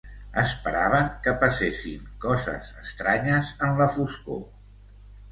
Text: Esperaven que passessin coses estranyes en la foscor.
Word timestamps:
Esperaven 0.41 1.09
que 1.25 1.33
passessin 1.43 2.07
coses 2.23 2.71
estranyes 2.85 3.51
en 3.67 3.77
la 3.83 3.87
foscor. 3.97 4.41